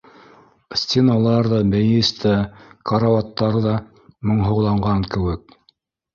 Стеналар 0.83 1.49
ҙа, 1.51 1.59
мейес 1.73 2.09
тә, 2.21 2.31
карауаттар 2.93 3.59
ҙа 3.67 3.75
моңһоуланған 4.33 5.07
кеүек. 5.15 5.57